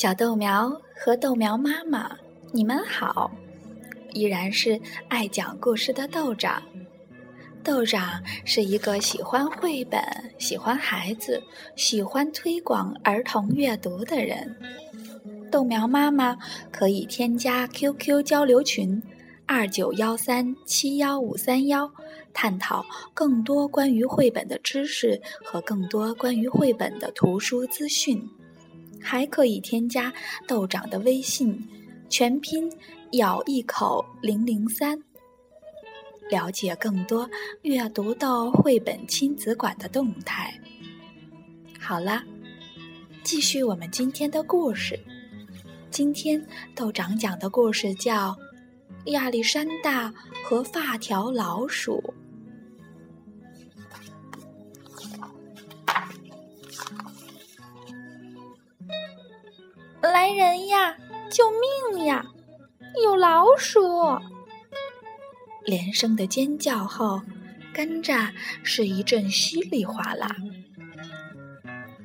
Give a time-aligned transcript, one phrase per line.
[0.00, 2.16] 小豆苗和豆苗妈妈，
[2.52, 3.30] 你们好！
[4.14, 6.62] 依然是爱讲故事的豆长。
[7.62, 10.00] 豆长是一个喜欢绘本、
[10.38, 11.42] 喜欢孩子、
[11.76, 14.56] 喜欢推广儿童阅读的人。
[15.50, 16.34] 豆苗妈妈
[16.72, 19.02] 可以添加 QQ 交流群
[19.44, 21.92] 二九幺三七幺五三幺，
[22.32, 28.26] 探讨更多关于绘本的知识和更多关于绘本的图书资讯。
[29.02, 30.12] 还可以添加
[30.46, 31.58] 豆长的微信，
[32.08, 32.70] 全拼
[33.12, 34.98] 咬一口零零三，
[36.30, 37.28] 了解更多
[37.62, 40.52] 阅读到绘本亲子馆的动态。
[41.78, 42.22] 好了，
[43.24, 44.98] 继续我们今天的故事。
[45.90, 48.30] 今天豆长讲的故事叫
[49.06, 50.12] 《亚历山大
[50.44, 52.00] 和发条老鼠》。
[60.20, 60.94] 来人呀！
[61.30, 61.44] 救
[61.90, 62.22] 命呀！
[63.02, 63.80] 有老鼠！
[65.64, 67.22] 连声的尖叫后，
[67.72, 68.12] 跟着
[68.62, 70.28] 是一阵稀里哗啦，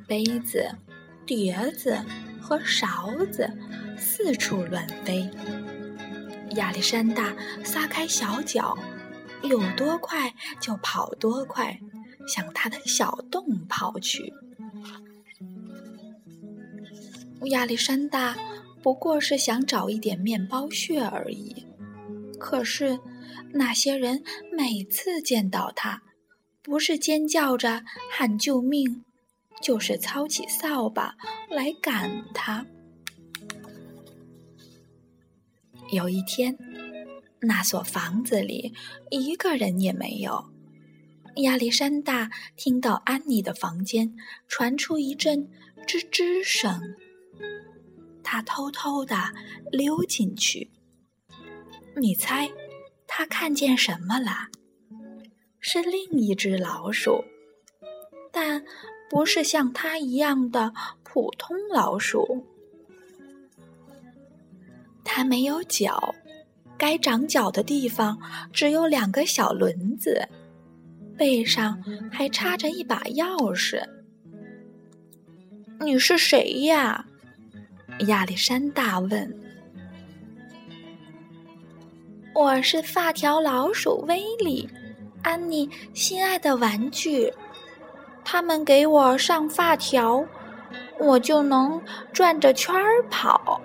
[0.08, 0.66] 杯子、
[1.26, 2.00] 碟子
[2.40, 3.52] 和勺子
[3.98, 5.30] 四处乱飞。
[6.52, 7.36] 亚历山大
[7.66, 8.78] 撒开小脚，
[9.42, 11.78] 有多快就跑多快，
[12.26, 14.34] 向他的小洞跑去。
[17.44, 18.36] 亚历山大
[18.82, 21.66] 不过是想找一点面包屑而已，
[22.40, 23.00] 可是
[23.54, 26.02] 那些人每次见到他，
[26.62, 29.04] 不是尖叫着喊救命，
[29.62, 31.16] 就是操起扫把
[31.50, 32.66] 来赶他。
[35.92, 36.58] 有一天，
[37.42, 38.74] 那所房子里
[39.12, 40.50] 一个人也没有。
[41.38, 44.16] 亚历山大听到安妮的房间
[44.48, 45.48] 传出一阵
[45.86, 46.96] 吱吱声。
[48.36, 49.16] 他偷偷的
[49.72, 50.70] 溜进去，
[51.96, 52.52] 你猜，
[53.08, 54.50] 他看见什么了？
[55.62, 57.24] 是另一只老鼠，
[58.34, 58.62] 但
[59.10, 62.46] 不是像他一样的普通老鼠。
[65.06, 66.14] 它没有脚，
[66.78, 68.20] 该长脚的地方
[68.52, 70.28] 只有两个小轮子，
[71.18, 71.82] 背上
[72.12, 73.82] 还插着一把钥匙。
[75.80, 77.06] 你是谁呀？
[78.00, 79.34] 亚历山大问
[82.36, 84.70] ：“我是发条老鼠威利，
[85.24, 87.34] 安妮心爱的玩具。
[88.26, 90.26] 他们给我上发条，
[91.00, 93.62] 我就能转着圈儿跑。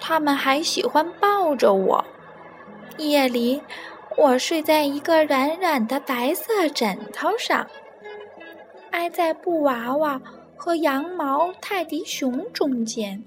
[0.00, 2.04] 他们还喜欢抱着我。
[2.98, 3.62] 夜里，
[4.16, 7.64] 我睡在一个软软的白色枕头上，
[8.90, 10.20] 挨在布娃娃
[10.56, 13.22] 和羊毛泰迪熊中间。”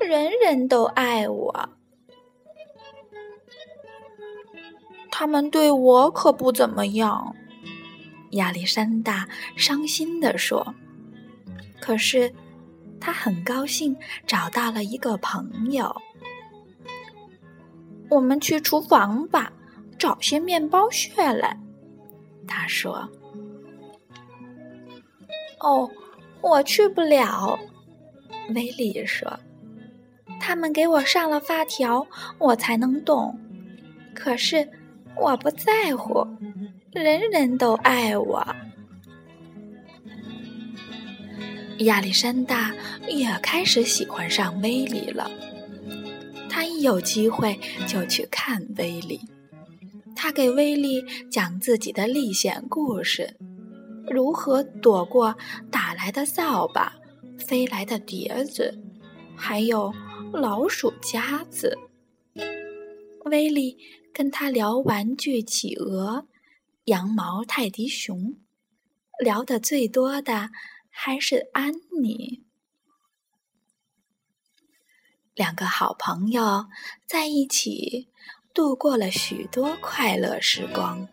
[0.00, 1.68] 人人都爱我，
[5.10, 7.36] 他们对我可不怎么样。
[8.30, 10.74] 亚历山大伤心地说
[11.80, 12.32] ：“可是
[13.00, 13.96] 他很高兴
[14.26, 15.94] 找到了一个朋友。
[18.08, 19.52] 我们去厨房吧，
[19.98, 21.58] 找些面包屑来。”
[22.48, 23.08] 他说。
[25.60, 25.90] “哦，
[26.40, 27.58] 我去不了。”
[28.54, 29.30] 威利说。
[30.40, 32.04] 他们给我上了发条，
[32.38, 33.38] 我才能动。
[34.14, 34.68] 可是
[35.16, 36.26] 我不在乎，
[36.90, 38.44] 人人都爱我。
[41.80, 42.74] 亚历山大
[43.06, 45.30] 也开始喜欢上威利了。
[46.48, 49.20] 他一有机会就去看威利，
[50.16, 53.36] 他给威利讲自己的历险故事：
[54.10, 55.34] 如何躲过
[55.70, 56.92] 打来的扫把、
[57.38, 58.78] 飞来的碟子，
[59.36, 59.92] 还有。
[60.32, 61.76] 老鼠夹子，
[63.24, 63.76] 威利
[64.12, 66.26] 跟他聊玩具企鹅、
[66.84, 68.36] 羊毛泰迪熊，
[69.18, 70.50] 聊得最多的
[70.88, 72.44] 还是安妮。
[75.34, 76.66] 两个好朋友
[77.06, 78.08] 在一起
[78.54, 81.08] 度过了许多快乐时光。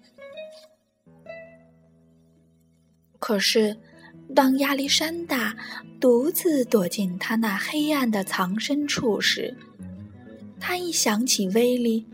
[3.19, 3.77] 可是。
[4.35, 5.55] 当亚历山大
[5.99, 9.55] 独自躲进他那黑暗的藏身处时，
[10.59, 12.05] 他一想起威利，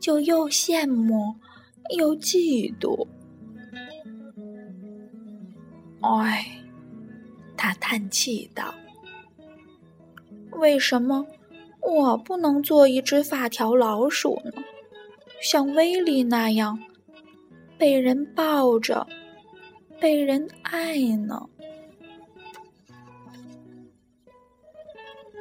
[0.00, 1.34] 就又羡慕
[1.96, 3.06] 又嫉妒。
[6.00, 6.62] 唉，
[7.56, 8.74] 他叹气道
[10.52, 11.26] ：“为什么
[11.80, 14.62] 我不能做一只发条老鼠呢？
[15.40, 16.78] 像威利那样，
[17.76, 19.06] 被人抱着，
[20.00, 21.48] 被人爱呢？”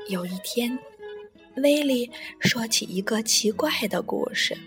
[0.09, 0.77] 有一天，
[1.57, 2.09] 威利
[2.39, 4.57] 说起一个奇怪的故事。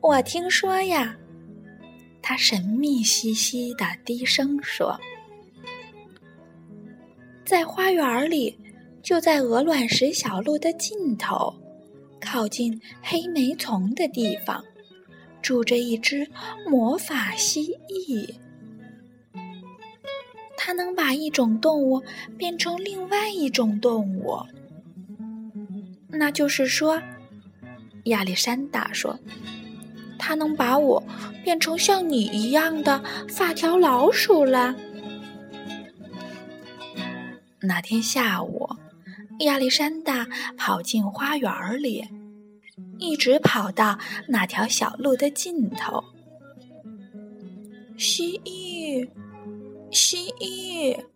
[0.00, 1.14] 我听说呀，
[2.22, 4.98] 他神秘兮兮的低声说
[7.44, 8.58] ：“在花园里，
[9.02, 11.54] 就在鹅卵石小路的尽头，
[12.18, 14.64] 靠近黑莓丛的地方，
[15.42, 16.26] 住着一只
[16.66, 18.34] 魔法蜥蜴。”
[20.68, 22.02] 它能把一种动物
[22.36, 24.36] 变成另外一种动物，
[26.10, 27.00] 那就是说，
[28.04, 29.18] 亚历山大说，
[30.18, 31.02] 它能把我
[31.42, 34.76] 变成像你一样的发条老鼠了。
[37.60, 38.68] 那天下午，
[39.38, 40.28] 亚历山大
[40.58, 42.06] 跑进花园里，
[42.98, 43.98] 一直跑到
[44.28, 46.04] 那条小路的尽头。
[47.96, 49.08] 蜥蜴。
[49.90, 51.06] 蜥蜴，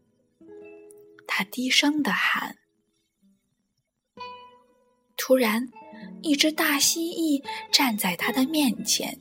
[1.26, 2.56] 他低声的喊。
[5.16, 5.68] 突然，
[6.22, 9.18] 一只大蜥蜴站在他的面前，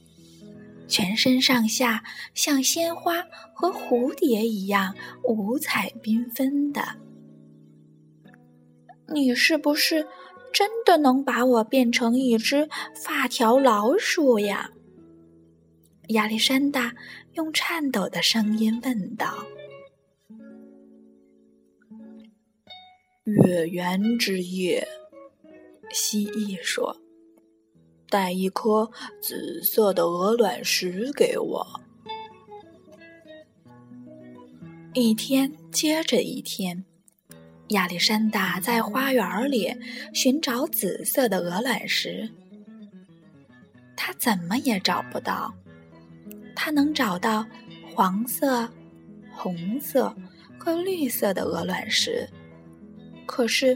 [0.88, 2.04] 全身上下
[2.34, 3.22] 像鲜花
[3.54, 6.82] 和蝴蝶一样五彩缤纷的。
[9.14, 10.08] 你是不是
[10.54, 14.72] 真的能把我变成一只发条老鼠呀？
[16.08, 16.94] 亚历山大
[17.34, 19.46] 用颤抖的声音问道
[23.24, 24.86] ：“月圆之夜，
[25.92, 26.98] 蜥蜴说，
[28.10, 28.92] 带一颗
[29.22, 31.82] 紫色的鹅卵石给我。”
[34.94, 36.84] 一天接着一天，
[37.70, 39.74] 亚历山大在花园里
[40.14, 42.30] 寻找紫色的鹅卵石，
[43.96, 45.54] 他怎么也找不到。
[46.64, 47.44] 他能找到
[47.92, 48.70] 黄色、
[49.34, 50.16] 红色
[50.60, 52.30] 和绿色的鹅卵石，
[53.26, 53.76] 可是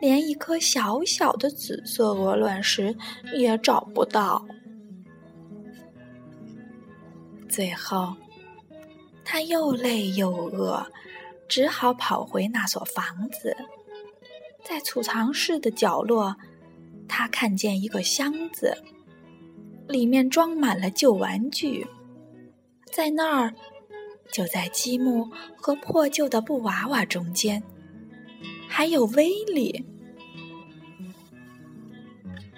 [0.00, 2.96] 连一颗小小的紫色鹅卵石
[3.34, 4.46] 也找不到。
[7.48, 8.14] 最后，
[9.24, 10.86] 他又累又饿，
[11.48, 13.56] 只好跑回那所房子。
[14.62, 16.36] 在储藏室的角落，
[17.08, 18.72] 他看见一个箱子，
[19.88, 21.84] 里面装满了旧玩具。
[22.94, 23.52] 在那儿，
[24.30, 27.60] 就在积木和破旧的布娃娃中间，
[28.68, 29.84] 还有威利。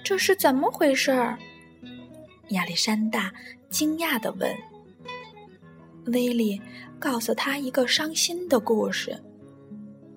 [0.05, 1.38] 这是怎么回事儿？
[2.49, 3.33] 亚历山大
[3.71, 4.55] 惊讶地问。
[6.09, 6.61] 威利
[6.99, 9.19] 告诉他一个伤心的故事。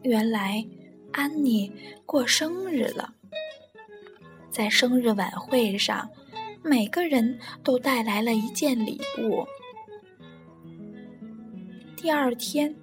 [0.04, 0.68] 原来，
[1.14, 1.72] 安妮
[2.06, 3.14] 过生日了，
[4.52, 6.10] 在生日晚会上，
[6.62, 9.48] 每个人都带来了一件礼物。
[12.02, 12.74] 第二天，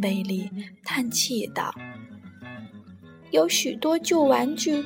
[0.00, 0.50] 威利
[0.82, 1.74] 叹气道
[3.30, 4.82] ：“有许多旧玩具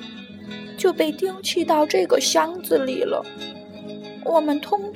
[0.77, 3.25] 就被丢弃到这个箱子里了，
[4.25, 4.93] 我们通通